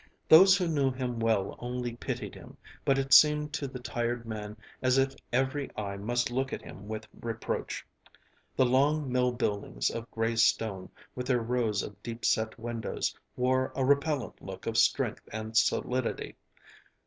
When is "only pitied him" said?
1.59-2.57